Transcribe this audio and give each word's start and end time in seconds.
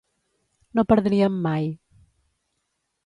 No 0.75 0.81
perdríem 0.93 1.35
mai. 1.45 1.65